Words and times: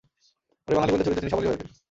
পরে 0.63 0.75
বাঙালী 0.77 0.89
গোয়েন্দা 0.91 1.05
চরিত্রে 1.07 1.19
তিনি 1.21 1.31
সাবলীল 1.33 1.47
হয়ে 1.49 1.55
ওঠেন। 1.57 1.69